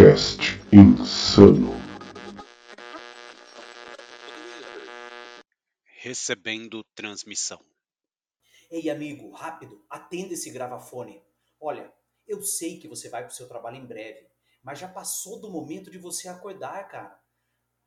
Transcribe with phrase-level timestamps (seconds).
[0.00, 0.40] Cast
[0.72, 1.72] Insano.
[5.84, 7.62] Recebendo transmissão.
[8.70, 11.22] Ei, amigo, rápido, atenda esse gravafone.
[11.60, 11.92] Olha,
[12.26, 14.26] eu sei que você vai pro seu trabalho em breve,
[14.62, 17.22] mas já passou do momento de você acordar, cara.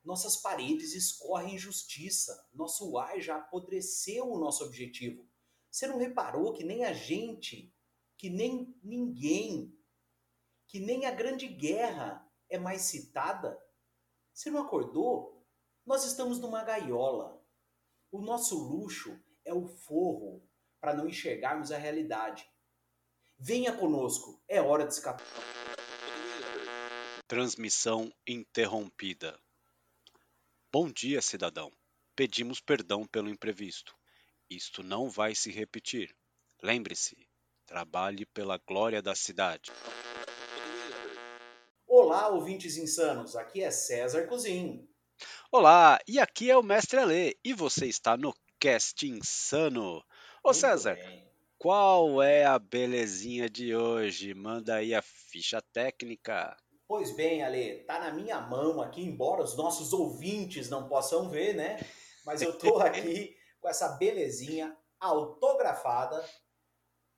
[0.03, 5.27] Nossas paredes escorrem injustiça, nosso ar já apodreceu o nosso objetivo.
[5.71, 7.73] Você não reparou que nem a gente,
[8.15, 9.75] que nem ninguém,
[10.73, 13.55] que nem a Grande Guerra é mais citada?
[14.33, 15.45] Você não acordou?
[15.85, 17.39] Nós estamos numa gaiola.
[18.11, 20.43] O nosso luxo é o forro
[20.81, 22.49] para não enxergarmos a realidade.
[23.37, 25.23] Venha conosco, é hora de escapar.
[27.27, 29.39] Transmissão interrompida.
[30.71, 31.71] Bom dia, cidadão.
[32.15, 33.95] Pedimos perdão pelo imprevisto.
[34.49, 36.15] Isto não vai se repetir.
[36.63, 37.29] Lembre-se,
[37.67, 39.71] trabalhe pela glória da cidade.
[42.13, 44.87] Olá, ouvintes insanos, aqui é César Cozinho.
[45.51, 49.97] Olá, e aqui é o Mestre Alê, e você está no Cast Insano.
[50.43, 51.27] Ô Muito César, bem.
[51.57, 54.31] qual é a belezinha de hoje?
[54.35, 56.55] Manda aí a ficha técnica.
[56.87, 61.55] Pois bem, Ale, tá na minha mão aqui, embora os nossos ouvintes não possam ver,
[61.55, 61.79] né?
[62.23, 66.23] Mas eu tô aqui com essa belezinha autografada.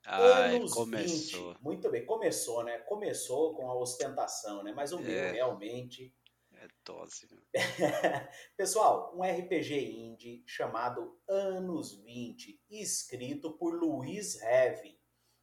[0.06, 1.54] Ai, anos começou.
[1.54, 1.64] 20.
[1.64, 2.78] Muito bem, começou, né?
[2.80, 4.72] Começou com a ostentação, né?
[4.74, 5.32] Mas o meu É.
[5.32, 6.16] realmente
[6.54, 7.28] É dose.
[8.58, 14.98] Pessoal, um RPG indie chamado Anos 20, escrito por Luiz Heve.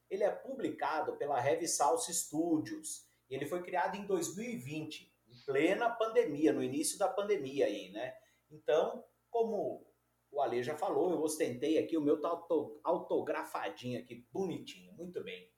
[0.08, 3.06] Ele é publicado pela Heavy Salsa Studios.
[3.28, 8.14] Ele foi criado em 2020, em plena pandemia, no início da pandemia aí, né?
[8.50, 9.86] Então, como
[10.32, 15.22] o Ale já falou, eu ostentei aqui, o meu tá auto- autografadinho aqui, bonitinho, muito
[15.22, 15.48] bem.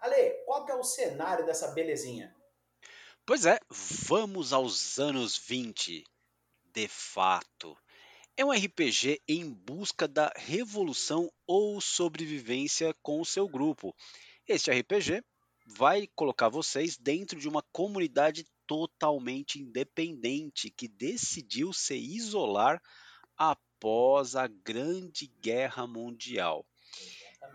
[0.00, 2.34] Ale, qual que é o cenário dessa belezinha?
[3.24, 6.04] Pois é, vamos aos anos 20.
[6.74, 7.78] De fato.
[8.36, 13.94] É um RPG em busca da revolução ou sobrevivência com o seu grupo.
[14.46, 15.22] Este RPG
[15.64, 22.82] vai colocar vocês dentro de uma comunidade totalmente independente que decidiu se isolar
[23.74, 26.66] após a Grande Guerra Mundial.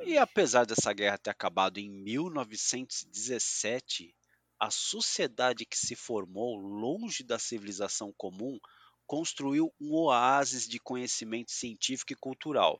[0.03, 4.15] E apesar dessa guerra ter acabado em 1917,
[4.59, 8.59] a sociedade que se formou longe da civilização comum
[9.07, 12.79] construiu um oásis de conhecimento científico e cultural.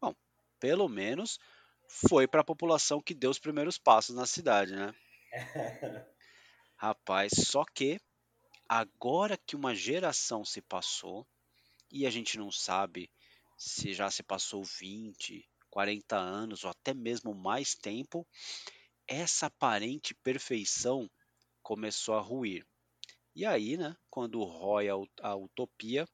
[0.00, 0.14] Bom,
[0.58, 1.38] pelo menos
[1.88, 4.94] foi para a população que deu os primeiros passos na cidade, né?
[6.76, 8.00] Rapaz, só que
[8.68, 11.26] agora que uma geração se passou
[11.90, 13.10] e a gente não sabe
[13.56, 18.26] se já se passou 20, 40 anos ou até mesmo mais tempo,
[19.06, 21.10] essa aparente perfeição
[21.62, 22.66] começou a ruir.
[23.34, 26.08] E aí, né, quando rói a, ut- a utopia,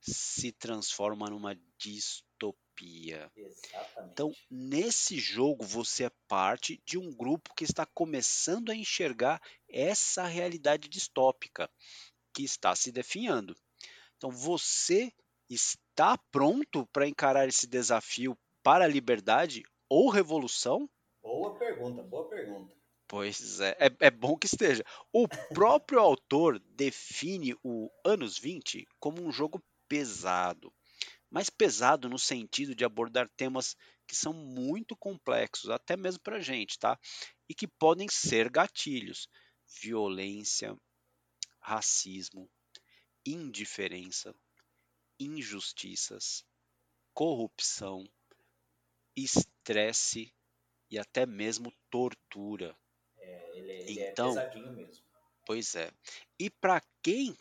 [0.00, 3.30] se transforma numa distopia.
[3.36, 4.10] Exatamente.
[4.12, 10.26] Então, nesse jogo, você é parte de um grupo que está começando a enxergar essa
[10.26, 11.70] realidade distópica
[12.34, 13.56] que está se definhando.
[14.16, 15.12] Então, você
[15.48, 20.88] está pronto para encarar esse desafio para a liberdade ou revolução?
[21.22, 22.74] Boa pergunta, boa pergunta.
[23.08, 24.84] Pois é, é, é bom que esteja.
[25.12, 30.72] O próprio autor define o Anos 20 como um jogo pesado,
[31.30, 33.76] mas pesado no sentido de abordar temas
[34.08, 36.98] que são muito complexos, até mesmo para a gente, tá?
[37.48, 39.28] E que podem ser gatilhos:
[39.80, 40.76] violência,
[41.60, 42.50] racismo,
[43.32, 44.34] indiferença,
[45.18, 46.44] injustiças,
[47.14, 48.06] corrupção,
[49.16, 50.32] estresse
[50.90, 52.76] e até mesmo tortura.
[53.18, 55.04] É, ele, ele Então- é pesadinho mesmo.
[55.44, 55.90] Pois é.
[56.38, 57.36] E para quem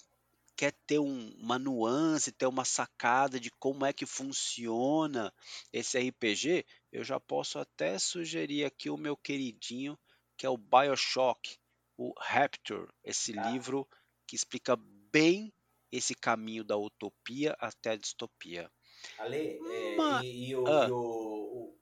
[0.55, 5.33] quer ter um- uma nuance, ter uma sacada de como é que funciona
[5.73, 9.99] esse RPG, eu já posso até sugerir aqui o meu queridinho,
[10.37, 11.57] que é o BioShock,
[11.97, 13.51] o Rapture, esse Ah.
[13.51, 13.87] livro
[14.27, 14.75] que explica
[15.11, 15.51] bem
[15.95, 18.69] esse caminho da utopia até a distopia.
[19.17, 20.87] Ale, é, e, e o, Ah.
[20.87, 21.75] e o- o-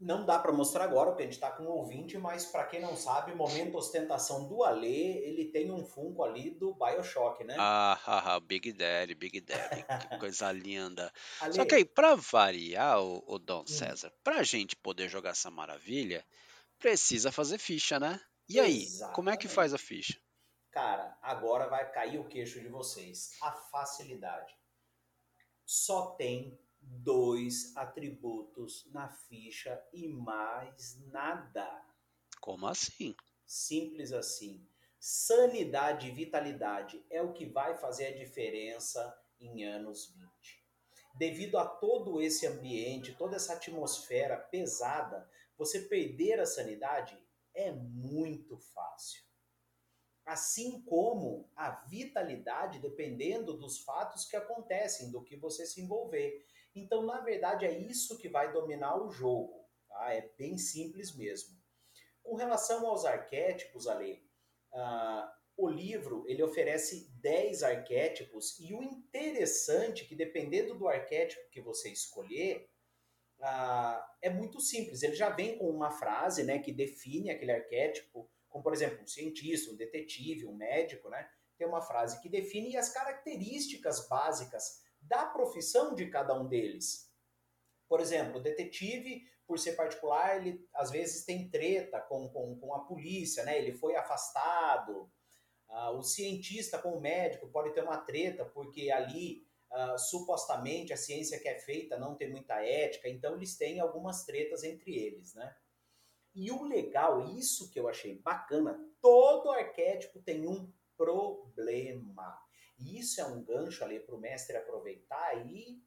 [0.00, 2.80] não dá para mostrar agora, porque a gente tá com um ouvinte, mas para quem
[2.80, 7.54] não sabe, momento ostentação do Ale, ele tem um funko ali do BioShock, né?
[7.56, 11.12] Ah, haha, Big Daddy, Big Daddy, que coisa linda.
[11.40, 13.38] Ale, Só que aí, para variar, o, o Hum.
[13.38, 16.26] Dom César, para a gente poder jogar essa maravilha,
[16.78, 18.20] precisa fazer ficha, né?
[18.48, 19.54] E aí, como é que Exatamente.
[19.54, 20.18] faz a ficha?
[20.72, 23.36] Cara, agora vai cair o queixo de vocês.
[23.40, 24.56] A facilidade.
[25.64, 31.84] Só tem dois atributos na ficha e mais nada.
[32.40, 33.14] Como assim?
[33.46, 34.66] Simples assim.
[34.98, 40.30] Sanidade e vitalidade é o que vai fazer a diferença em anos 20.
[41.14, 45.28] Devido a todo esse ambiente, toda essa atmosfera pesada,
[45.58, 47.18] você perder a sanidade
[47.54, 49.22] é muito fácil.
[50.24, 56.46] Assim como a vitalidade, dependendo dos fatos que acontecem, do que você se envolver.
[56.74, 59.68] Então, na verdade, é isso que vai dominar o jogo.
[59.88, 60.14] Tá?
[60.14, 61.60] É bem simples mesmo.
[62.22, 64.24] Com relação aos arquétipos, Ale,
[64.72, 71.50] uh, o livro ele oferece 10 arquétipos e o interessante é que dependendo do arquétipo
[71.50, 72.70] que você escolher,
[73.40, 75.02] uh, é muito simples.
[75.02, 79.06] Ele já vem com uma frase né, que define aquele arquétipo, como por exemplo um
[79.06, 81.28] cientista, um detetive, um médico, né?
[81.56, 87.10] Tem uma frase que define as características básicas da profissão de cada um deles.
[87.88, 92.74] Por exemplo, o detetive, por ser particular, ele às vezes tem treta com, com, com
[92.74, 93.58] a polícia, né?
[93.58, 95.10] Ele foi afastado.
[95.68, 100.96] Uh, o cientista com o médico pode ter uma treta porque ali uh, supostamente a
[100.96, 105.34] ciência que é feita não tem muita ética, então eles têm algumas tretas entre eles,
[105.34, 105.54] né?
[106.34, 112.38] E o legal, isso que eu achei bacana, todo arquétipo tem um problema.
[112.78, 115.82] E isso é um gancho ali para o mestre aproveitar e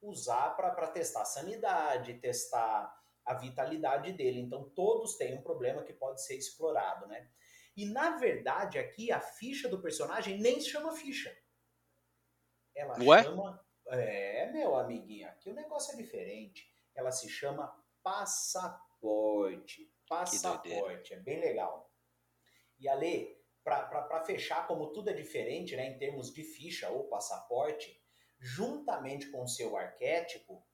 [0.00, 4.40] usar para testar a sanidade, testar a vitalidade dele.
[4.40, 7.28] Então, todos têm um problema que pode ser explorado, né?
[7.76, 11.36] E, na verdade, aqui a ficha do personagem nem se chama ficha.
[12.74, 13.22] Ela Ué?
[13.22, 13.64] chama...
[13.88, 16.68] É, meu amiguinho, aqui o negócio é diferente.
[16.94, 18.89] Ela se chama passaporte.
[20.08, 21.90] Passaporte, é bem legal.
[22.78, 28.00] E, Ale, para fechar, como tudo é diferente, né, em termos de ficha ou passaporte,
[28.38, 30.66] juntamente com o seu arquétipo,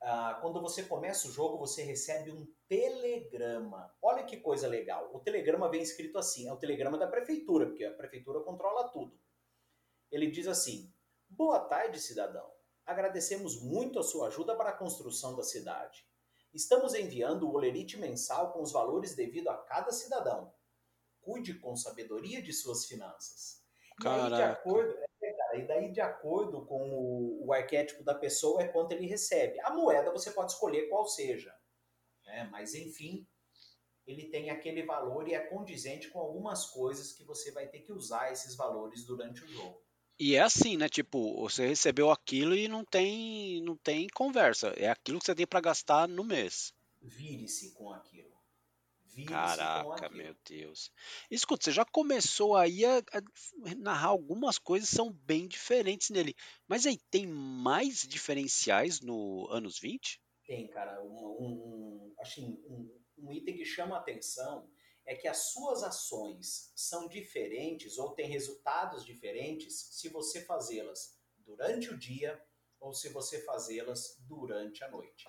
[0.00, 3.92] ah, quando você começa o jogo, você recebe um telegrama.
[4.00, 5.10] Olha que coisa legal.
[5.12, 9.18] O telegrama vem escrito assim: é o telegrama da prefeitura, porque a prefeitura controla tudo.
[10.10, 10.94] Ele diz assim:
[11.28, 12.48] Boa tarde, cidadão.
[12.86, 16.06] Agradecemos muito a sua ajuda para a construção da cidade.
[16.52, 20.52] Estamos enviando o olerite mensal com os valores devido a cada cidadão.
[21.20, 23.62] Cuide com sabedoria de suas finanças.
[24.02, 24.94] E aí, de acordo,
[25.54, 29.60] e daí, de acordo com o, o, arquétipo da pessoa, é quanto ele recebe.
[29.60, 31.54] A moeda você pode escolher qual seja.
[32.24, 32.48] Né?
[32.50, 33.26] Mas, enfim,
[34.06, 37.92] ele tem aquele valor e é condizente com algumas coisas que você vai ter que
[37.92, 39.82] usar esses valores durante o jogo.
[40.18, 40.88] E é assim, né?
[40.88, 44.68] Tipo, você recebeu aquilo e não tem, não tem conversa.
[44.76, 46.74] É aquilo que você tem para gastar no mês.
[47.00, 48.28] Vire-se com aquilo.
[49.26, 50.92] Caraca, meu Deus.
[51.30, 56.34] Escuta, você já começou aí a, a, narrar algumas coisas que são bem diferentes nele.
[56.66, 60.20] Mas aí tem mais diferenciais no anos 20?
[60.46, 61.02] Tem, cara.
[61.02, 64.68] Um, um, assim, um, um item que chama a atenção
[65.08, 71.88] é que as suas ações são diferentes ou têm resultados diferentes se você fazê-las durante
[71.88, 72.38] o dia
[72.78, 75.26] ou se você fazê-las durante a noite.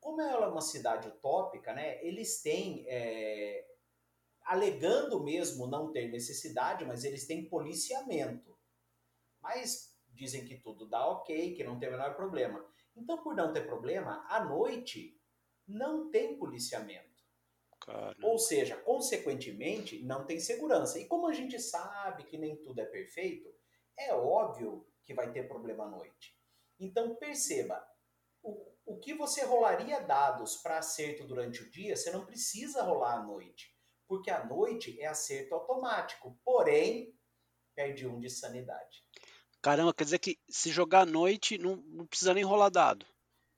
[0.00, 3.64] Como ela é uma cidade utópica, né, eles têm, é,
[4.40, 8.58] alegando mesmo não ter necessidade, mas eles têm policiamento.
[9.40, 12.68] Mas dizem que tudo dá ok, que não tem o menor problema.
[12.96, 15.16] Então, por não ter problema, à noite
[15.68, 17.11] não tem policiamento.
[17.84, 18.26] Caramba.
[18.26, 20.98] Ou seja, consequentemente, não tem segurança.
[20.98, 23.52] E como a gente sabe que nem tudo é perfeito,
[23.98, 26.36] é óbvio que vai ter problema à noite.
[26.78, 27.84] Então, perceba,
[28.42, 33.18] o, o que você rolaria dados para acerto durante o dia, você não precisa rolar
[33.18, 37.16] à noite, porque à noite é acerto automático, porém,
[37.74, 39.04] perde um de sanidade.
[39.60, 43.06] Caramba, quer dizer que se jogar à noite não, não precisa nem rolar dado,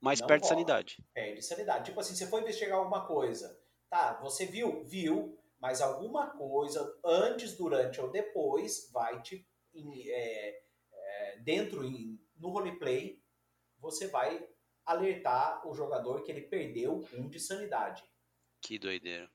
[0.01, 1.03] mas não perde rola, sanidade.
[1.15, 1.87] Perde sanidade.
[1.87, 3.59] Tipo assim, você foi investigar alguma coisa,
[3.95, 4.83] tá, você viu?
[4.83, 9.47] Viu, mas alguma coisa antes, durante ou depois vai te.
[10.09, 13.23] É, é, dentro, em, no roleplay,
[13.79, 14.45] você vai
[14.85, 18.03] alertar o jogador que ele perdeu um de sanidade.
[18.61, 19.31] Que doideira.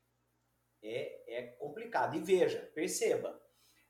[0.84, 2.18] É, é complicado.
[2.18, 3.42] E veja, perceba,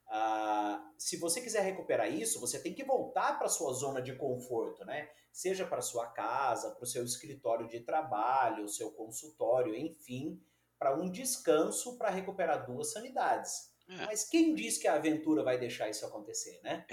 [0.07, 4.85] uh, se você quiser recuperar isso, você tem que voltar para sua zona de conforto,
[4.85, 5.09] né?
[5.31, 10.39] Seja para sua casa, para o seu escritório de trabalho, o seu consultório, enfim,
[10.79, 13.69] para um descanso para recuperar duas sanidades.
[13.89, 14.05] É.
[14.05, 16.87] Mas quem diz que a aventura vai deixar isso acontecer, né?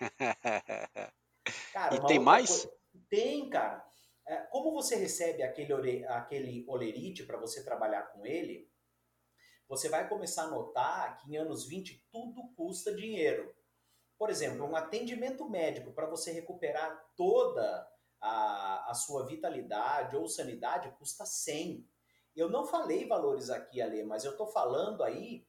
[1.72, 2.64] Cara, e tem mais?
[2.64, 2.78] Coisa...
[3.08, 3.86] Tem, cara.
[4.26, 8.70] É, como você recebe aquele, aquele olerite para você trabalhar com ele,
[9.68, 13.54] você vai começar a notar que em anos 20 tudo custa dinheiro.
[14.18, 17.88] Por exemplo, um atendimento médico para você recuperar toda
[18.20, 21.86] a, a sua vitalidade ou sanidade custa 100.
[22.38, 25.44] Eu não falei valores aqui, Ale, mas eu estou falando aí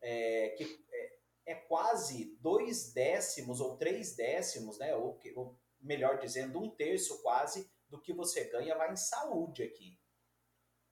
[0.00, 4.94] é, que é, é, quase dois décimos ou três décimos, né?
[4.94, 9.98] Ou, ou melhor dizendo, um terço quase do que você ganha vai em saúde aqui.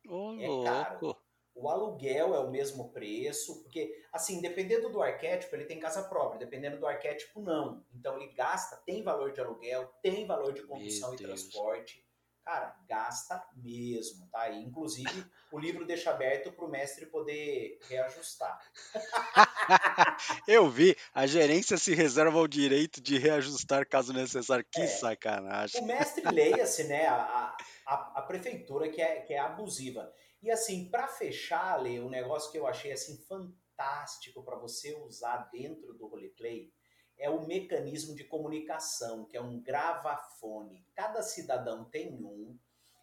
[0.09, 0.65] Ô, É louco.
[0.65, 1.17] caro.
[1.55, 6.39] O aluguel é o mesmo preço, porque, assim, dependendo do arquétipo, ele tem casa própria,
[6.39, 7.83] dependendo do arquétipo, não.
[7.95, 11.31] Então, ele gasta, tem valor de aluguel, tem valor de condução Meu e Deus.
[11.31, 12.06] transporte.
[12.47, 14.49] Cara, gasta mesmo, tá?
[14.49, 18.57] E, inclusive, o livro deixa aberto para o mestre poder reajustar.
[20.47, 24.65] Eu vi, a gerência se reserva o direito de reajustar caso necessário.
[24.71, 24.87] Que É.
[24.87, 25.83] sacanagem.
[25.83, 30.13] O mestre leia-se, né, a, a, a prefeitura que é, que é abusiva.
[30.41, 35.51] E assim, para fechar, Lê, um negócio que eu achei assim fantástico para você usar
[35.53, 36.73] dentro do roleplay
[37.19, 40.87] é o mecanismo de comunicação, que é um gravafone.
[40.95, 42.59] Cada cidadão tem um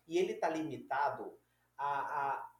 [0.07, 1.37] e ele está limitado
[1.77, 2.51] a, a,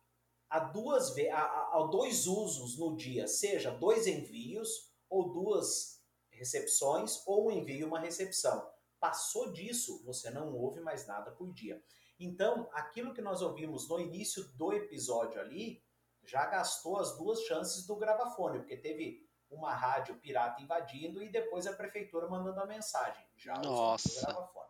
[0.50, 7.48] a duas a, a dois usos no dia, seja dois envios ou duas recepções ou
[7.48, 8.68] um envio e uma recepção.
[9.00, 11.84] Passou disso, você não ouve mais nada por dia.
[12.20, 15.84] Então, aquilo que nós ouvimos no início do episódio ali,
[16.26, 19.23] já gastou as duas chances do gravafone, porque teve
[19.56, 23.26] uma rádio pirata invadindo e depois a prefeitura mandando a mensagem.
[23.36, 24.10] Já Nossa.
[24.10, 24.70] o gravafone.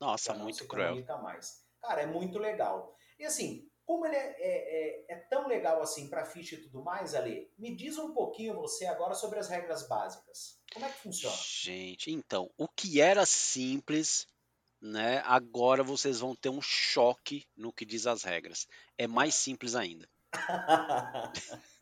[0.00, 0.94] Nossa, Já muito cruel.
[1.22, 1.64] mais.
[1.80, 2.94] Cara, é muito legal.
[3.18, 6.82] E assim, como ele é, é- é- é tão legal assim para ficha e tudo
[6.82, 10.60] mais, Ale, me diz um pouquinho você agora sobre as regras básicas.
[10.74, 11.36] Como é que funciona?
[11.36, 14.26] Gente, então, o que era simples,
[14.80, 15.22] né?
[15.24, 18.66] Agora vocês vão ter um choque no que diz as regras.
[18.98, 20.08] É mais simples ainda.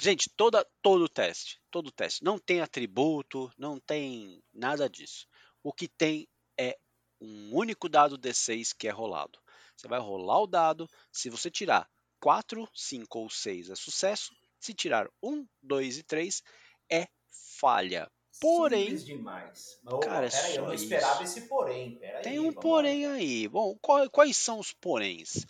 [0.00, 2.24] Gente, toda, todo teste, todo teste.
[2.24, 5.26] Não tem atributo, não tem nada disso.
[5.62, 6.26] O que tem
[6.58, 6.78] é
[7.20, 9.38] um único dado D6 que é rolado.
[9.76, 11.88] Você vai rolar o dado, se você tirar
[12.18, 16.42] 4, 5 ou 6 é sucesso, se tirar 1, 2 e 3
[16.90, 17.06] é
[17.58, 18.10] falha.
[18.40, 19.80] Porém- Simples demais.
[19.82, 20.84] Mas, Cara, é peraí, eu só não isso.
[20.84, 21.98] esperava esse porém.
[21.98, 22.60] Peraí, Tem um vamos lá.
[22.62, 23.48] porém aí.
[23.48, 25.44] Bom, qual- quais são os poréns?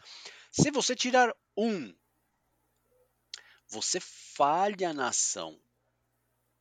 [0.50, 1.95] Se você tirar um,
[3.71, 5.59] você falha na ação.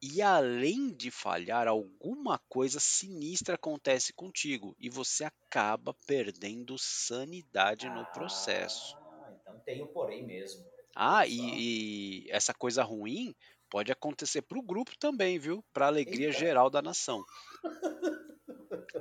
[0.02, 8.06] E além de falhar, alguma coisa sinistra acontece contigo e você acaba perdendo sanidade no
[8.14, 8.96] processo.
[8.98, 10.66] Ah, então tem o porém mesmo.
[10.96, 13.36] Ah, e, e essa coisa ruim
[13.70, 15.64] pode acontecer para o grupo também, viu?
[15.74, 16.40] Para alegria Eita.
[16.40, 17.26] geral da nação.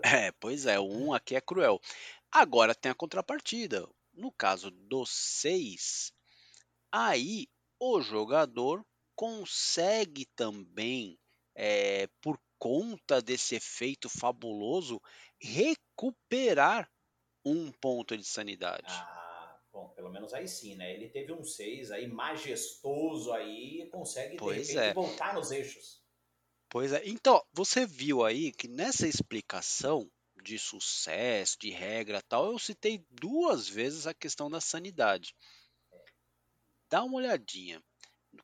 [0.03, 1.81] É, pois é, o 1 aqui é cruel.
[2.31, 3.89] Agora tem a contrapartida.
[4.13, 6.13] No caso dos 6,
[6.91, 7.49] aí
[7.81, 11.19] o jogador consegue também,
[11.55, 15.01] é, por conta desse efeito fabuloso,
[15.41, 16.91] recuperar
[17.45, 18.87] um ponto de sanidade.
[18.89, 20.93] Ah, bom, pelo menos aí sim, né?
[20.95, 24.93] Ele teve um 6 aí majestoso aí e consegue Pois é.
[24.93, 26.03] voltar nos eixos.
[26.69, 27.03] Pois é.
[27.07, 30.11] Então, você viu aí que nessa explicação
[30.43, 35.35] de sucesso, de regra tal, eu citei duas vezes a questão da sanidade.
[36.91, 37.83] Dá uma olhadinha.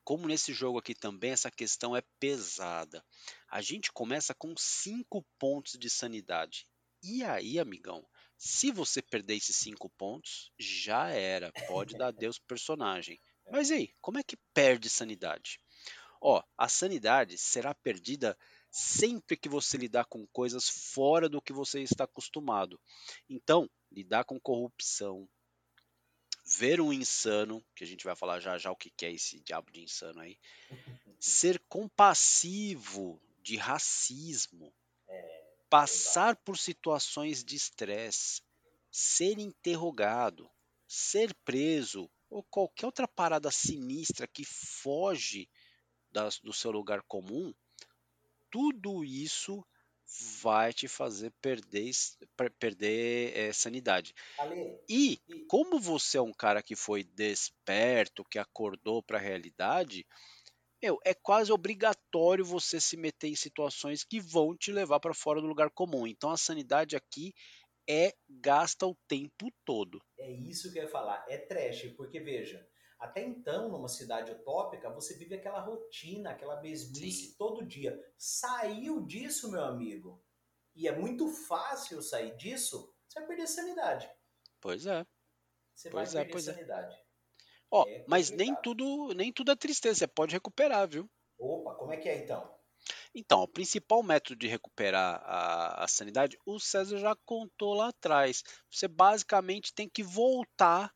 [0.03, 3.05] Como nesse jogo aqui também essa questão é pesada.
[3.51, 6.67] A gente começa com 5 pontos de sanidade.
[7.03, 11.53] E aí, amigão, se você perder esses 5 pontos, já era.
[11.67, 13.21] Pode dar adeus pro personagem.
[13.51, 15.61] Mas e aí, como é que perde sanidade?
[16.21, 18.37] Ó, a sanidade será perdida
[18.71, 22.81] sempre que você lidar com coisas fora do que você está acostumado.
[23.29, 25.29] Então, lidar com corrupção,
[26.45, 29.71] ver um insano, que a gente vai falar já já o que é esse diabo
[29.71, 30.39] de insano aí,
[31.21, 34.73] ser compassivo de racismo,
[35.69, 38.43] passar por situações de estresse,
[38.91, 40.49] ser interrogado,
[40.87, 45.49] ser preso ou qualquer outra parada sinistra que foge
[46.13, 47.55] das- do seu lugar comum,
[48.51, 49.65] tudo isso
[50.43, 51.91] vai te fazer perder,
[52.59, 54.15] perder eh, sanidade.
[54.39, 59.21] Ale, E e, como você é um cara que foi desperto, que acordou para a
[59.21, 60.07] realidade,
[60.83, 65.41] meu, é quase obrigatório você se meter em situações que vão te levar para fora
[65.41, 66.07] do lugar comum.
[66.07, 67.35] Então a sanidade aqui
[67.89, 70.01] é gasta o tempo todo.
[70.19, 72.67] é isso que eu ia falar, é trash, porque veja,
[73.05, 77.99] até então, numa cidade utópica, você vive aquela rotina, aquela mesmice todo dia.
[78.19, 80.23] Saiu disso, meu amigo,
[80.75, 84.11] e é muito fácil sair disso, você vai perder sanidade.
[84.61, 85.07] Pois é.
[85.75, 86.55] Você Pois vai é, perder é.
[86.55, 86.97] sanidade.
[87.71, 91.11] Ó, É mas nem tudo, nem tudo é tristeza, você pode recuperar, viu?
[91.39, 92.59] Opa, como é que é então?
[93.15, 98.43] Então, o principal método de recuperar a, a sanidade, o César já contou lá atrás.
[98.71, 100.93] Você basicamente tem que voltar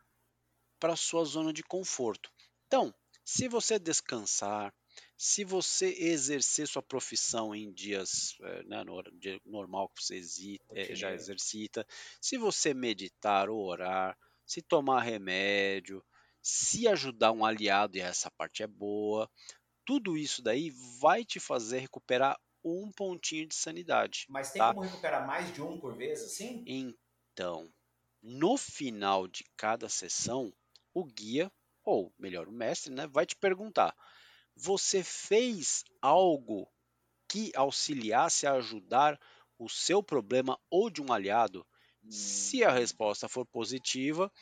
[0.79, 2.31] para sua zona de conforto.
[2.67, 2.95] Então,
[3.25, 4.73] Se você descansar,
[5.17, 10.61] se você exercer sua profissão em dias eh, né, no dia normal que você exi-
[10.73, 11.13] eh, já Rotineiro.
[11.13, 11.87] exercita,
[12.23, 14.17] se você meditar ou orar,
[14.47, 16.03] se tomar remédio,
[16.43, 19.31] se ajudar um aliado, e essa parte é boa,
[19.85, 20.71] tudo isso daí
[21.01, 24.69] vai te fazer recuperar um pontinho de sanidade, Mas tem tá?
[24.69, 26.67] como recuperar mais de um por vez, assim?
[26.67, 27.73] Então,
[28.23, 30.53] no final de cada sessão,
[31.01, 31.53] o guia,
[31.85, 33.95] ou melhor, o mestre, né, vai te perguntar:
[34.57, 36.69] você fez algo
[37.29, 39.19] que auxiliasse a ajudar
[39.59, 41.67] o seu problema ou de um aliado?
[42.09, 44.33] Se a Hum, resposta for positiva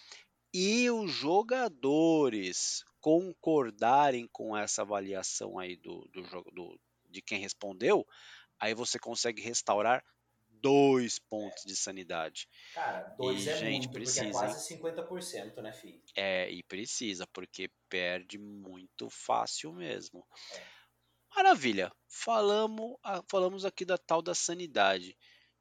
[0.53, 8.07] e os jogadores concordarem com essa avaliação aí do, do, jogo- do- de quem respondeu,
[8.61, 10.05] aí você consegue restaurar
[10.67, 12.49] dois pontos de sanidade.
[12.75, 14.33] Cara, dois E, é gente, muito, porque é precisa, hein?
[14.33, 16.03] quase 50%, né, filho?
[16.17, 20.27] É, e precisa, porque perde muito fácil mesmo.
[20.55, 20.63] É.
[21.37, 21.93] Maravilha.
[22.09, 22.97] Falamos,
[23.31, 25.17] falamos aqui da tal da sanidade.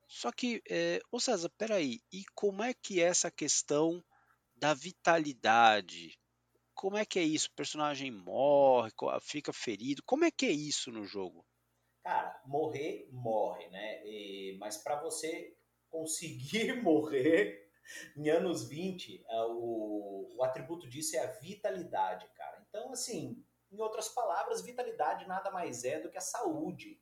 [0.08, 4.04] Só que, é, ô César, peraí, e como é que é essa questão
[4.56, 6.18] da vitalidade?
[6.74, 7.50] Como é que é isso?
[7.50, 10.02] O personagem morre, fica ferido?
[10.04, 11.46] Como é que é isso no jogo?
[12.06, 14.06] Cara, morrer, morre, né?
[14.06, 15.58] E- mas para você
[15.90, 17.68] conseguir morrer
[18.16, 22.64] em anos 20, ah, o, o atributo disso é a vitalidade, cara.
[22.70, 27.02] Então, assim, em outras palavras, vitalidade nada mais é do que a saúde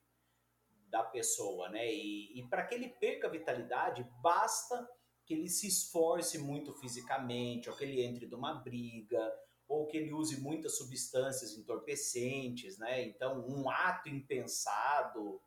[0.89, 1.85] da pessoa, né?
[1.93, 4.89] E, e para que ele perca a vitalidade, basta
[5.25, 9.33] que ele se esforce muito fisicamente, ou que ele entre numa briga,
[9.67, 13.03] ou que ele use muitas substâncias entorpecentes, né?
[13.03, 15.41] Então, um ato impensado,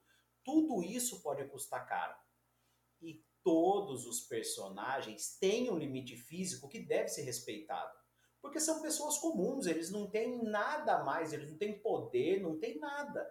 [0.44, 2.16] tudo isso pode custar caro.
[3.00, 7.96] E todos os personagens têm um limite físico que deve ser respeitado.
[8.40, 12.78] Porque são pessoas comuns, eles não têm nada mais, eles não têm poder, não têm
[12.78, 13.28] nada.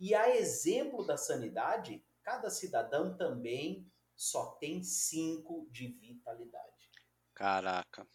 [0.00, 6.90] E a exemplo da sanidade, cada cidadão também só tem 5 de vitalidade.
[7.34, 8.06] Caraca.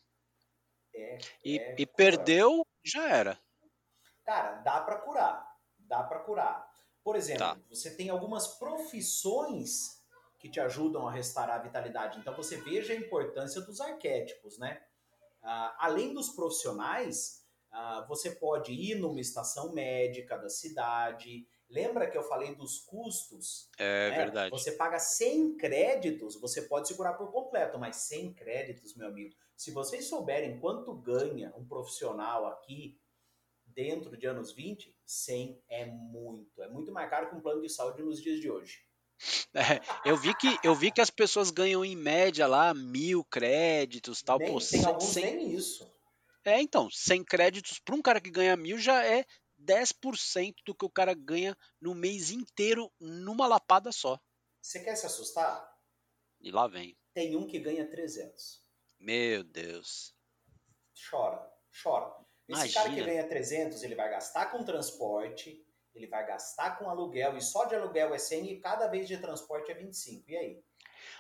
[0.95, 3.39] É, E, é e perdeu, já era.
[4.25, 5.58] Cara, dá pra curar.
[5.79, 6.71] Dá pra curar.
[7.03, 7.58] Por exemplo, Tá.
[7.69, 10.01] você tem algumas profissões
[10.39, 12.19] que te ajudam a restaurar a vitalidade.
[12.19, 14.82] Então você veja a importância dos arquétipos, né?
[15.41, 21.47] Ah, além dos profissionais, ah, você pode ir numa estação médica da cidade.
[21.69, 23.69] Lembra que eu falei dos custos?
[23.77, 24.15] É né?
[24.17, 24.51] verdade.
[24.51, 29.36] Você paga 100 créditos, você pode se curar por completo, mas 100 créditos, meu amigo,
[29.63, 32.99] se vocês souberem quanto ganha um profissional aqui
[33.65, 36.62] dentro de anos 20, 100 é muito.
[36.62, 38.82] É muito mais caro que um plano de saúde nos dias de hoje.
[39.56, 44.21] É, eu vi que eu vi que as pessoas ganham em média lá mil créditos,
[44.21, 44.39] tal.
[44.39, 45.89] Nem, Pô, tem cem- alguns nem isso.
[46.43, 49.23] É, então, 100 créditos para um cara que ganha mil já é
[49.58, 54.19] 10% do que o cara ganha no mês inteiro numa lapada só.
[54.62, 55.71] Você quer se assustar?
[56.41, 56.97] E lá vem.
[57.13, 58.62] Tem um que ganha 300.
[59.03, 60.15] Meu Deus.
[61.09, 61.45] Chora,
[61.83, 62.13] chora.
[62.47, 65.61] Esse cara que ganha 300, ele vai gastar com transporte,
[65.93, 69.17] ele vai gastar com aluguel, e só de aluguel é 100 e cada vez de
[69.17, 70.29] transporte é 25.
[70.31, 70.63] E aí?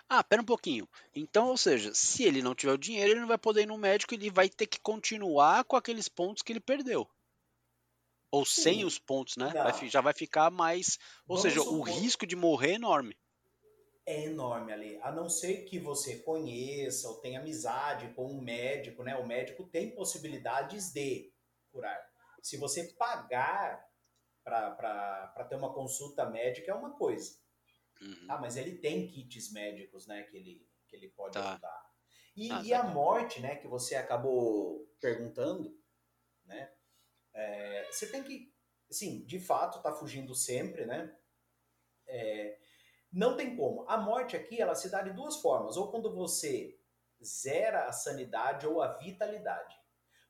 [0.07, 0.87] Ah, pera um pouquinho.
[1.13, 3.77] Então, ou seja, se ele não tiver o dinheiro, ele não vai poder ir no
[3.77, 7.09] médico, ele vai ter que continuar com aqueles pontos que ele perdeu.
[8.31, 8.85] Ou sem Sim.
[8.85, 9.49] os pontos, né?
[9.49, 10.97] Vai já vai ficar mais.
[11.27, 13.17] Ou Vamos seja, o supor- risco de morrer é enorme.
[14.05, 14.99] É enorme ali.
[15.01, 19.15] A não ser que você conheça ou tenha amizade com um médico, né?
[19.15, 21.33] O médico tem possibilidades de
[21.71, 21.99] curar.
[22.41, 23.85] Se você pagar
[24.43, 27.37] para ter uma consulta médica é uma coisa.
[28.01, 28.27] Uhum.
[28.29, 30.23] Ah, mas ele tem kits médicos, né?
[30.23, 31.51] Que ele, que ele pode Tá.
[31.51, 31.93] ajudar.
[32.35, 32.93] E, Ah, e a tá bom.
[32.93, 33.55] morte, né?
[33.55, 35.79] Que você acabou perguntando,
[36.45, 36.71] né?
[37.33, 38.53] é, você tem que,
[38.91, 41.15] sim, de fato, tá fugindo sempre, né?
[42.05, 42.59] É,
[43.13, 43.85] não tem como.
[43.87, 45.77] A morte aqui, ela se dá de duas formas.
[45.77, 46.79] Ou quando você
[47.23, 49.77] zera a sanidade ou a vitalidade.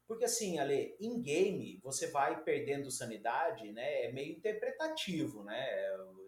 [0.05, 4.03] Porque assim, Ale, em game, você vai perdendo sanidade, né?
[4.03, 5.65] É meio interpretativo, né?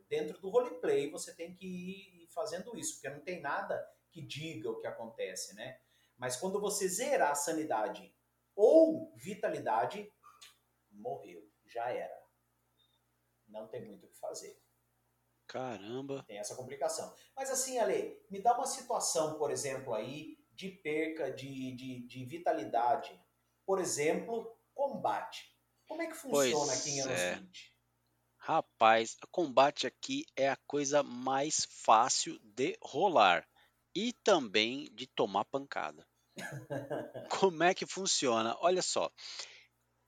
[0.08, 4.70] Dentro do roleplay, você tem que ir fazendo isso, porque não tem nada que diga
[4.70, 5.78] o que acontece, né?
[6.18, 8.16] Mas quando você zerar a sanidade
[8.56, 10.10] ou vitalidade,
[10.90, 12.18] morreu, já era.
[13.46, 14.65] Não tem muito o que fazer.
[15.48, 16.24] Caramba.
[16.28, 17.14] Tem essa complicação.
[17.36, 22.26] Mas assim, Ale, me dá uma situação, por exemplo, aí, de perca de, de, de
[22.26, 23.20] vitalidade.
[23.66, 25.54] Por exemplo, combate.
[25.88, 27.36] Como é que funciona Pois aqui em anos é.
[27.36, 27.76] 20?
[28.38, 33.48] Rapaz, combate aqui é a coisa mais fácil de rolar
[33.96, 36.08] e também de tomar pancada.
[37.30, 38.56] Como é que funciona?
[38.60, 39.12] Olha só.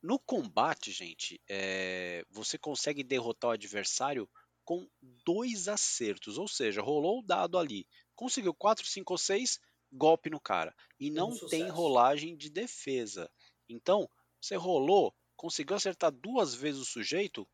[0.03, 4.29] No combate, gente, é, você consegue derrotar o adversário
[4.67, 4.85] com
[5.23, 9.61] dois acertos, ou seja, rolou o dado ali, conseguiu 4, 5 ou 6,
[9.93, 10.75] golpe no cara.
[10.99, 13.31] E não Um tem rolagem de defesa.
[13.69, 14.09] Então,
[14.41, 17.47] você rolou, conseguiu acertar duas vezes o sujeito,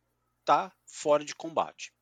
[0.44, 1.92] tá fora de combate.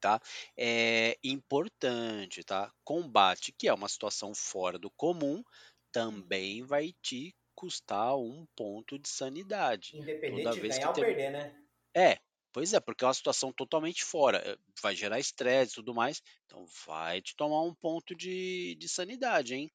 [0.00, 0.18] Tá?
[0.56, 2.72] É importante, tá?
[2.84, 5.44] Combate, que é uma situação fora do comum,
[5.92, 9.94] também vai te custar um ponto de sanidade.
[9.94, 11.62] Independente Toda de vez que ganhar ou perder, né?
[11.94, 12.18] É,
[12.56, 14.38] pois é, porque é uma situação totalmente fora.
[14.44, 16.22] eh, Vai gerar estresse e tudo mais.
[16.46, 19.70] Então vai te tomar um ponto de, de sanidade, hein?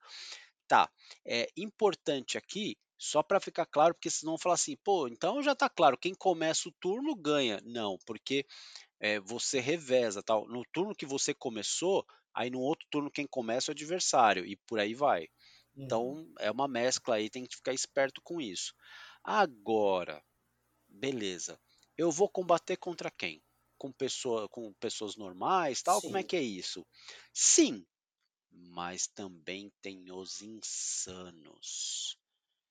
[0.68, 0.90] Tá.
[1.26, 5.56] É importante aqui, só para ficar claro, porque senão vão falar assim, pô, então já
[5.56, 7.62] tá claro, quem começa o turno ganha.
[7.66, 8.46] Não, porque
[9.02, 10.48] eh, você reveza, tal.
[10.48, 14.56] No turno que você começou, aí no outro turno quem começa é o adversário, e
[14.68, 15.28] por aí vai.
[15.76, 15.84] Uhum.
[15.86, 18.74] Então é uma mescla aí, tem que ficar esperto com isso.
[19.24, 20.24] Agora,
[20.90, 21.60] beleza.
[22.02, 23.44] Eu vou combater contra quem?
[23.78, 26.02] Com, pessoa, com pessoas normais, tal?
[26.02, 26.28] Como é Sim.
[26.28, 26.84] que é isso?
[27.32, 27.86] Sim,
[28.52, 32.18] mas também tem os insanos.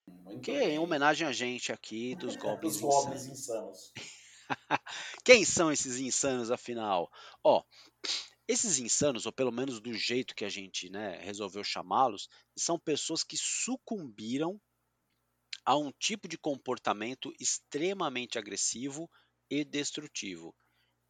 [0.09, 0.79] Muito Que é em bem.
[0.81, 3.39] homenagem a gente aqui dos goblins Os goblins insanos.
[3.39, 3.93] insanos.
[5.25, 7.09] Quem são esses insanos, afinal?
[7.45, 7.63] Ó,
[8.49, 13.23] esses insanos, ou pelo menos do jeito que a gente né, resolveu chamá-los, são pessoas
[13.23, 14.61] que sucumbiram
[15.65, 19.09] a um tipo de comportamento extremamente agressivo
[19.51, 20.55] e destrutivo.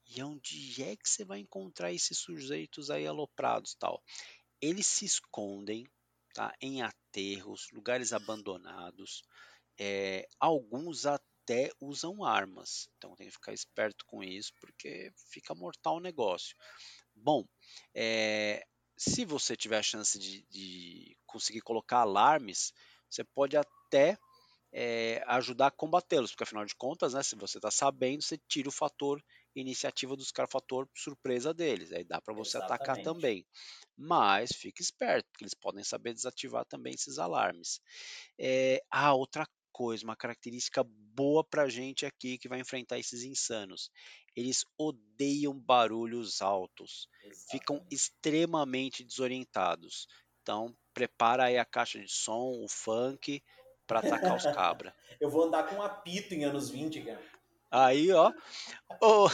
[0.06, 4.02] E onde é que você vai encontrar esses sujeitos aí aloprados tal?
[4.60, 5.86] Eles se escondem
[6.34, 9.22] tá, em aterros, lugares abandonados.
[9.78, 12.88] é, alguns até usam armas.
[12.98, 16.56] Então tem que ficar esperto com isso, porque fica mortal o negócio.
[17.14, 17.44] Bom,
[17.94, 18.64] é,
[18.96, 22.72] se você tiver a chance de, de conseguir colocar alarmes,
[23.08, 24.18] você pode até
[24.72, 28.68] é, ajudar a combatê-los, porque afinal de contas, né, se você está sabendo, você tira
[28.68, 29.22] o fator
[29.54, 31.92] iniciativa dos caras, fator surpresa deles.
[31.92, 33.04] Aí dá para você atacar Exatamente.
[33.04, 33.46] também.
[33.96, 37.80] Mas fique esperto, porque eles podem saber desativar também esses alarmes.
[38.38, 43.90] É, ah, outra coisa, uma característica boa pra gente aqui que vai enfrentar esses insanos.
[44.36, 47.08] Eles odeiam barulhos altos,
[47.50, 47.94] ficam Exatamente.
[47.94, 50.06] extremamente desorientados.
[50.42, 53.42] Então, prepara aí a caixa de som, o funk,
[53.90, 54.94] para atacar os cabra.
[55.20, 57.20] Eu vou andar com um apito em anos 20, cara.
[57.68, 58.32] Aí, ó.
[59.02, 59.28] Ô,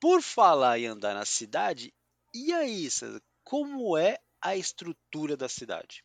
[0.00, 1.92] por falar em andar na cidade,
[2.32, 6.04] e aí, César, como é a estrutura da cidade?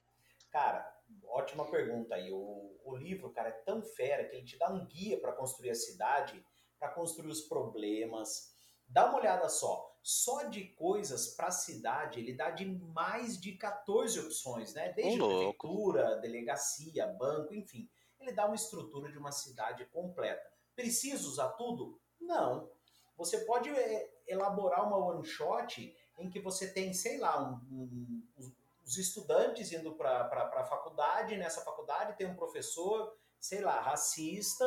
[0.50, 0.84] Cara,
[1.28, 2.32] ótima pergunta aí.
[2.32, 5.70] O, o livro, cara, é tão fera que ele te dá um guia para construir
[5.70, 6.44] a cidade,
[6.80, 8.52] para construir os problemas.
[8.92, 9.90] Dá uma olhada só.
[10.04, 14.92] Só de coisas para a cidade, ele dá de mais de 14 opções, né?
[14.94, 17.88] Desde prefeitura, delegacia, banco, enfim.
[18.20, 20.52] Ele dá uma estrutura de uma cidade completa.
[20.76, 22.00] Precisa usar tudo?
[22.20, 22.70] Não.
[23.16, 28.24] Você pode é, elaborar uma one shot em que você tem, sei lá, um, um,
[28.38, 28.52] os-
[28.84, 34.66] os estudantes indo para a faculdade, nessa faculdade tem um professor, sei lá, racista,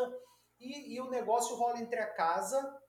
[0.61, 2.81] e, e o negócio rola entre a casa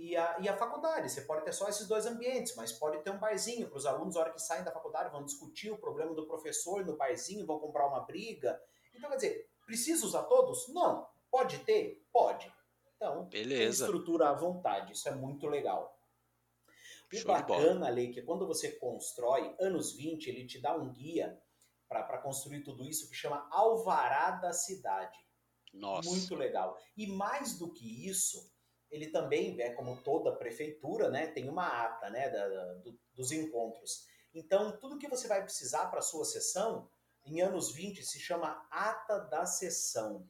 [0.00, 1.10] e a, e a faculdade.
[1.10, 4.14] Você pode ter só esses dois ambientes, mas pode ter um barzinho para os alunos,
[4.14, 7.58] na hora que saem da faculdade, vão discutir o problema do professor no barzinho, vão
[7.58, 8.58] comprar uma briga.
[8.94, 10.68] Então, quer dizer, precisa usar todos?
[10.68, 11.06] Não.
[11.30, 12.02] Pode ter?
[12.10, 12.50] Pode.
[12.96, 13.84] Então, Beleza.
[13.84, 14.94] estrutura à vontade.
[14.94, 15.94] Isso é muito legal.
[17.12, 21.38] O Show bacana, Ale, que quando você constrói, anos 20, ele te dá um guia
[21.88, 25.18] para construir tudo isso que chama Alvará da Cidade.
[25.74, 26.08] Nossa.
[26.08, 26.78] Muito legal.
[26.96, 28.50] E mais do que isso,
[28.90, 33.30] ele também, é como toda prefeitura, né, tem uma ata né, da- da- do- dos
[33.32, 34.06] encontros.
[34.34, 36.88] Então, tudo que você vai precisar para a sua sessão,
[37.24, 40.26] em anos 20, se chama ata da sessão.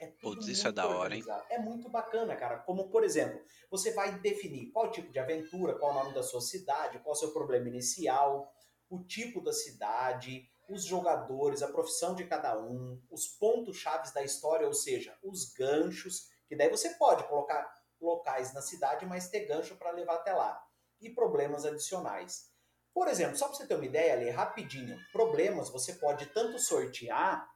[0.00, 1.22] É Putz, isso é da hora, hein?
[1.50, 2.58] É muito bacana, cara.
[2.58, 6.40] Como, por exemplo, você vai definir qual tipo de aventura, qual o nome da sua
[6.40, 8.52] cidade, qual o seu problema inicial,
[8.90, 14.22] o tipo da cidade, os jogadores, a profissão de cada um, os pontos chaves da
[14.22, 17.66] história, ou seja, os ganchos, que daí você pode colocar
[18.00, 20.62] locais na cidade, mas ter gancho para levar até lá.
[21.00, 22.50] E problemas adicionais.
[22.92, 27.46] Por exemplo, só para você ter uma ideia, ali, rapidinho, problemas você pode tanto sortear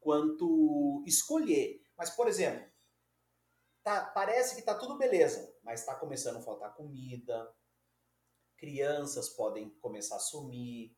[0.00, 1.80] quanto escolher.
[1.96, 2.68] Mas, por exemplo,
[3.82, 7.54] tá, parece que tá tudo beleza, mas está começando a faltar comida,
[8.56, 10.96] crianças podem começar a sumir,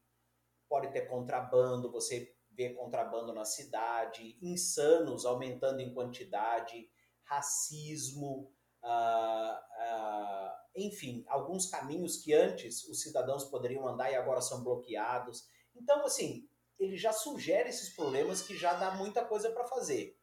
[0.69, 6.91] pode ter contrabando, você vê contrabando na cidade, insanos aumentando em quantidade,
[7.25, 14.63] racismo, ah, ah, enfim, alguns caminhos que antes os cidadãos poderiam andar e agora são
[14.63, 15.49] bloqueados.
[15.75, 20.19] Então, assim, ele já sugere esses problemas que já dá muita coisa para fazer.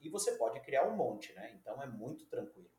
[0.00, 1.52] E você pode criar um monte, né?
[1.54, 2.70] Então é muito tranquilo.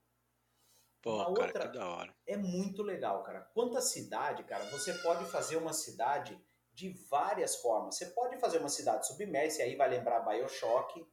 [1.02, 2.16] Pô, Uma cara, outra- que da hora.
[2.28, 3.42] É muito legal, cara.
[3.54, 6.40] Quanto à cidade, cara, você pode fazer uma cidade
[6.74, 7.96] de várias formas.
[7.98, 11.06] Você pode fazer uma cidade submersa, e aí vai lembrar Bioshock.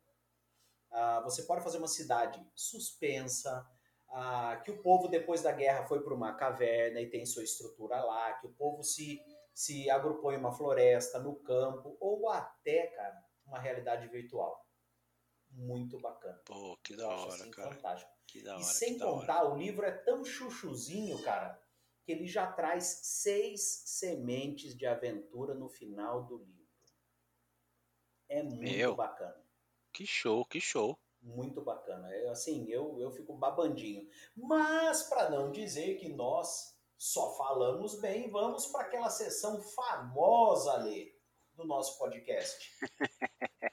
[0.90, 3.66] Ah, você pode fazer uma cidade suspensa,
[4.09, 8.03] ah, que o povo depois da guerra foi para uma caverna e tem sua estrutura
[8.03, 9.21] lá, que o povo se,
[9.53, 14.64] se agrupou em uma floresta, no campo, ou até, cara, uma realidade virtual.
[15.51, 16.40] Muito bacana.
[16.45, 17.75] Pô, que da hora, assim, cara.
[17.75, 18.11] fantástico.
[18.27, 21.61] Que da hora, E sem contar, o livro é tão chuchuzinho, cara,
[22.05, 26.66] que ele já traz seis sementes de aventura no final do livro.
[28.29, 28.95] É muito Meu.
[28.95, 29.40] bacana.
[29.92, 30.99] Que show, que show.
[31.27, 32.09] Muito bacana.
[32.15, 34.09] É, assim, eu, eu fico babandinho.
[34.37, 41.15] Mas, para não dizer que nós só falamos bem, vamos para aquela sessão famosa, ali
[41.55, 42.71] do nosso podcast.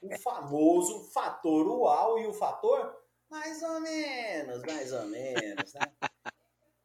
[0.02, 2.96] o famoso fator uau e o fator
[3.30, 5.80] mais ou menos, mais ou menos, né?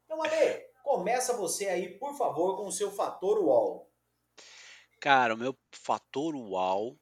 [0.06, 3.92] Então, Ale, começa você aí, por favor, com o seu fator uau.
[5.00, 6.98] Cara, o meu fator uau,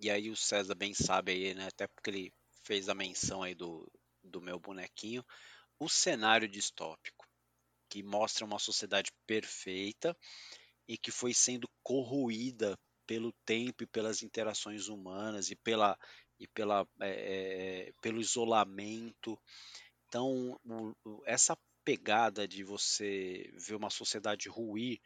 [0.00, 1.68] e aí o César bem sabe aí, né?
[1.68, 3.90] Até porque ele fez a menção aí do,
[4.22, 5.24] do meu bonequinho,
[5.78, 7.26] o cenário distópico,
[7.90, 10.16] que mostra uma sociedade perfeita
[10.88, 15.98] e que foi sendo corroída pelo tempo e pelas interações humanas e pela
[16.40, 19.38] e pela é, é, pelo isolamento.
[20.08, 20.58] Então,
[21.04, 25.00] o- essa pegada de você ver uma sociedade ruir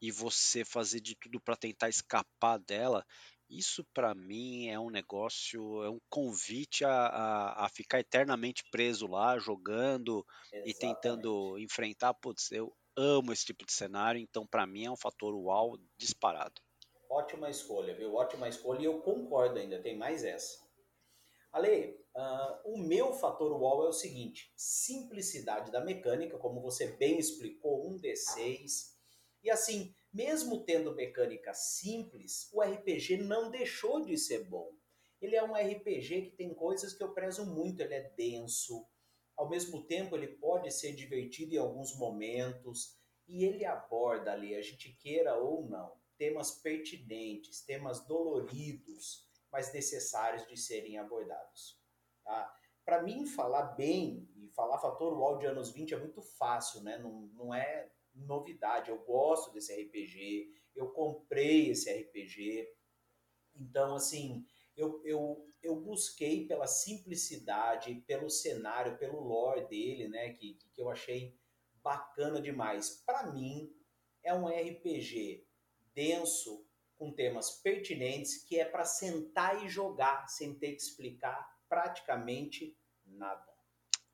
[0.00, 3.04] e você fazer de tudo para tentar escapar dela,
[3.52, 9.06] isso para mim é um negócio, é um convite a, a, a ficar eternamente preso
[9.06, 10.78] lá, jogando e Exatamente.
[10.78, 12.14] tentando enfrentar.
[12.14, 16.60] Putz, eu amo esse tipo de cenário, então para mim é um fator uau disparado.
[17.10, 18.14] Ótima escolha, viu?
[18.14, 20.62] Ótima escolha e eu concordo ainda, tem mais essa.
[21.52, 27.18] Ale, ah, o meu fator UOL é o seguinte: simplicidade da mecânica, como você bem
[27.18, 28.92] explicou, um D6.
[29.42, 34.70] E assim, mesmo tendo mecânica simples, o RPG não deixou de ser bom.
[35.20, 38.86] Ele é um RPG que tem coisas que eu prezo muito, ele é denso,
[39.36, 44.60] ao mesmo tempo ele pode ser divertido em alguns momentos, e ele aborda ali, a
[44.60, 51.80] gente queira ou não, temas pertinentes, temas doloridos, mas necessários de serem abordados.
[52.24, 52.54] Tá?
[52.84, 56.98] Para mim, falar bem e falar fator UOL de anos 20 é muito fácil, né?
[56.98, 58.90] não, não é novidade.
[58.90, 62.68] Eu gosto desse RPG, eu comprei esse RPG.
[63.54, 64.46] Então, assim,
[64.76, 70.32] eu, eu, eu busquei pela simplicidade, pelo cenário, pelo lore dele, né?
[70.32, 71.36] Que, que eu achei
[71.82, 73.02] bacana demais.
[73.04, 73.74] Para mim,
[74.22, 75.46] é um RPG
[75.94, 82.78] denso, com temas pertinentes, que é para sentar e jogar, sem ter que explicar praticamente
[83.04, 83.52] nada.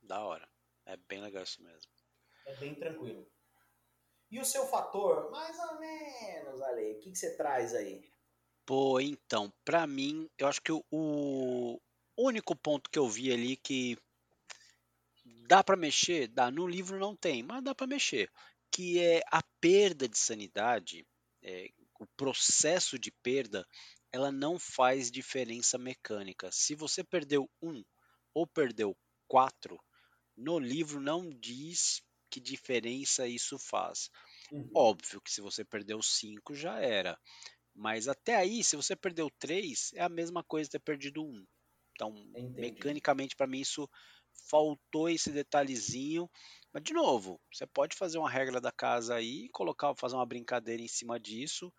[0.02, 0.48] Da hora.
[0.86, 1.90] É bem legal isso mesmo.
[2.46, 3.30] É bem tranquilo.
[4.30, 5.30] E o seu fator?
[5.30, 6.92] Mais ou menos, Ale.
[6.92, 8.10] O que, que você traz aí?
[8.66, 11.80] Pô, então, pra mim, eu acho que o,
[12.18, 13.96] único ponto que eu vi ali que
[15.46, 18.30] dá pra mexer, dá, no livro não tem, mas dá pra mexer,
[18.70, 21.06] que é a perda de sanidade,
[21.42, 23.66] é, o processo de perda,
[24.12, 26.50] ela não faz diferença mecânica.
[26.52, 27.82] Se você perdeu um
[28.34, 29.78] ou perdeu quatro,
[30.36, 34.10] no livro não diz que diferença isso faz.
[34.52, 34.70] Uhum.
[34.74, 37.18] Óbvio que se você perdeu cinco já era.
[37.74, 41.46] Mas até aí, se você perdeu três, é a mesma coisa ter perdido um.
[41.92, 42.60] Então, Entendi.
[42.60, 43.88] mecanicamente, para mim, isso
[44.48, 46.28] faltou esse detalhezinho.
[46.72, 50.82] Mas, de novo, você pode fazer uma regra da casa aí, colocar, fazer uma brincadeira
[50.82, 51.72] em cima disso,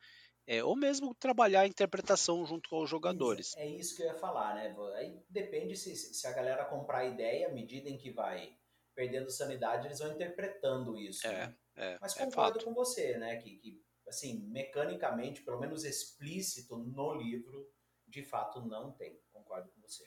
[0.48, 3.56] é, ou mesmo trabalhar a interpretação junto com os jogadores.
[3.56, 4.76] É isso que eu ia falar, né?
[4.96, 8.59] Aí depende se, se a galera comprar a ideia, à medida em que vai
[9.00, 11.26] perdendo sanidade, eles vão interpretando isso.
[11.26, 11.58] É, né?
[11.78, 12.66] é, Mas é concordo fato.
[12.66, 13.38] com você, né?
[13.38, 17.66] Que, que, assim, mecanicamente, pelo menos explícito no livro,
[18.06, 19.18] de fato não tem.
[19.32, 20.04] Concordo com você.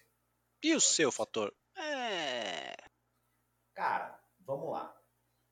[0.62, 1.56] E o seu fator?
[1.74, 2.76] É.
[3.72, 4.94] Cara, vamos lá.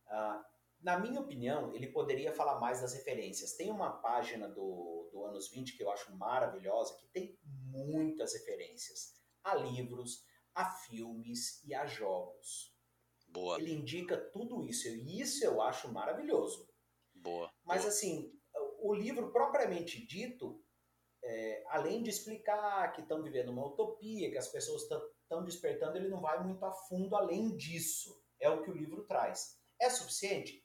[0.09, 0.45] Ah,
[0.83, 3.55] na minha opinião, ele poderia falar mais das referências.
[3.55, 9.19] Tem uma página do, do Anos 20 que eu acho maravilhosa, que tem muitas referências
[9.43, 12.79] a livros, a filmes e a jogos.
[13.31, 16.69] Boa, Ele indica tudo isso, e isso eu acho maravilhoso.
[17.15, 17.51] boa.
[17.65, 17.93] Mas boa.
[17.93, 18.33] assim,
[18.81, 20.63] o livro propriamente dito,
[21.23, 26.09] é, além de explicar que estão vivendo uma utopia, que as pessoas estão despertando, ele
[26.09, 28.21] não vai muito a fundo além disso.
[28.41, 29.59] É o que o livro traz.
[29.79, 30.65] É suficiente?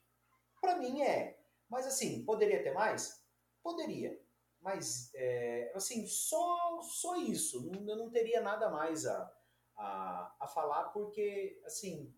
[0.60, 1.38] Para mim é.
[1.68, 3.22] Mas assim, poderia ter mais?
[3.62, 4.18] Poderia.
[4.60, 7.64] Mas, é, assim, só, só isso.
[7.66, 9.32] Não, eu não teria nada mais a,
[9.76, 12.12] a, a falar, porque, assim,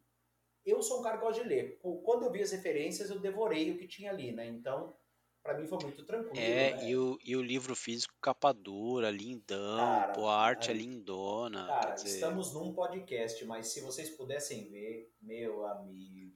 [0.69, 1.79] eu sou um cara que gosta de ler.
[2.05, 4.47] Quando eu vi as referências, eu devorei o que tinha ali, né?
[4.47, 4.97] Então,
[5.43, 6.37] para mim foi muito tranquilo.
[6.41, 6.85] É, né?
[6.85, 11.67] e, o, e o livro físico capa dura, lindão, Cara, pô, a arte é lindona.
[11.67, 12.15] Cara, dizer...
[12.15, 16.35] estamos num podcast, mas se vocês pudessem ver, meu amigo.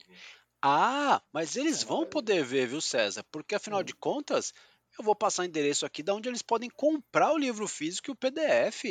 [0.63, 3.25] Ah, mas eles É vão poder ver, viu, César?
[3.31, 3.85] Porque afinal Hum.
[3.85, 4.53] de contas,
[4.99, 8.13] eu vou passar o endereço aqui da onde eles podem comprar o livro físico e
[8.13, 8.85] o PDF.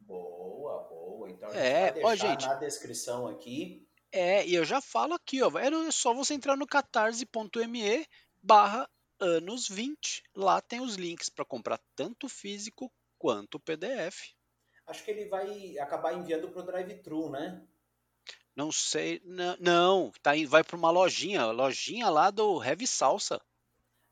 [0.00, 1.30] Boa, boa.
[1.30, 2.48] Então a É, gente ó, vai deixar gente.
[2.48, 3.83] na descrição aqui.
[4.16, 8.06] É, e eu já falo aqui, ó, é só você entrar no catarse.me
[8.40, 10.22] barra anos 20.
[10.34, 14.32] Lá tem os links para comprar tanto o físico quanto o PDF.
[14.86, 17.66] Acho que ele vai acabar enviando pro drive-thru, né?
[18.54, 23.40] Não sei, não, não tá, indo- vai para uma lojinha, lojinha lá do Heavy Salsa.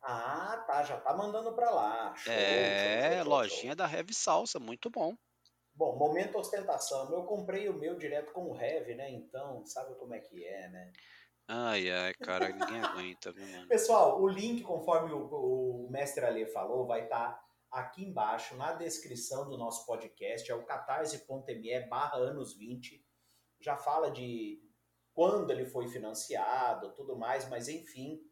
[0.02, 2.12] Ah, tá, já tá mandando pra lá.
[2.16, 5.16] Show, É, show, show, lojinha da Heavy Salsa, muito bom.
[5.82, 7.12] Bom, momento ostentação.
[7.12, 9.10] Eu comprei o meu direto com o Heavy, né?
[9.10, 10.92] Então, sabe como é que é, né?
[11.48, 13.66] Ai, ai, cara, ninguém aguenta, viu, mano?
[13.66, 19.48] Pessoal, o link, conforme o, o mestre Ale falou, vai estar aqui embaixo na descrição
[19.48, 20.48] do nosso podcast.
[20.48, 23.04] É o catarse.me barra anos 20.
[23.58, 24.62] Já fala de
[25.12, 28.22] quando ele foi financiado, tudo mais, mas enfim,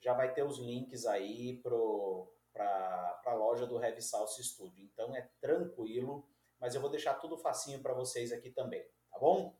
[0.00, 4.84] já vai ter os links aí para a loja do Heavy Salsa Studio.
[4.84, 6.28] Então é tranquilo,
[6.60, 9.56] mas eu vou deixar tudo facinho para vocês aqui também, tá bom?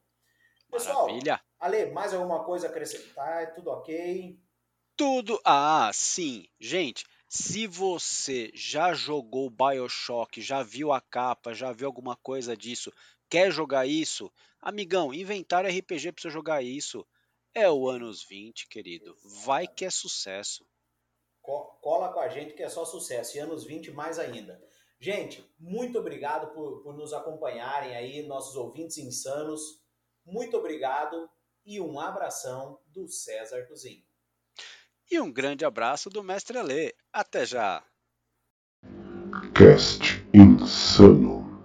[0.71, 1.41] Pessoal, Maravilha.
[1.59, 3.43] Ale, mais alguma coisa a acrescentar?
[3.43, 4.39] É tudo ok?
[4.97, 5.41] Tudo.
[5.45, 6.47] Ah, sim.
[6.59, 12.93] Gente, se você já jogou Bioshock, já viu a capa, já viu alguma coisa disso,
[13.29, 17.07] quer jogar isso, amigão, inventário RPG pra você jogar isso.
[17.55, 19.17] É o anos 20, querido.
[19.45, 20.67] Vai que é sucesso.
[21.41, 23.37] Co- Cola com a gente que é só sucesso.
[23.37, 24.63] E anos 20 mais ainda.
[24.99, 29.83] Gente, muito obrigado por, por nos acompanharem aí, nossos ouvintes insanos.
[30.25, 31.29] Muito obrigado
[31.65, 34.05] e um abração do César Cozinho.
[35.11, 36.95] E um grande abraço do Mestre Alê.
[37.13, 37.85] Até já.
[39.55, 41.56] Cast Insano.